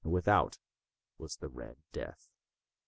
[0.03, 0.57] Without
[1.19, 2.31] was the "Red Death."